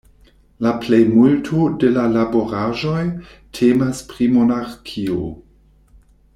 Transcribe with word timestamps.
La 0.67 0.71
plejmulto 0.85 1.67
de 1.83 1.91
la 1.97 2.05
laboraĵoj 2.15 3.03
temas 3.61 4.03
pri 4.13 4.31
monarkio. 4.39 5.23